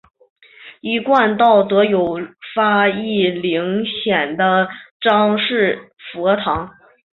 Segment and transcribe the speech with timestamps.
[0.79, 2.17] 一贯道则有
[2.55, 4.67] 发一灵隐的
[4.99, 6.71] 张氏佛堂。